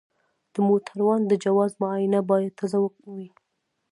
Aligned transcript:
د 0.53 0.55
موټروان 0.67 1.21
د 1.27 1.33
جواز 1.43 1.71
معاینه 1.81 2.19
باید 2.29 2.53
تازه 2.59 2.79
وي. 3.13 3.27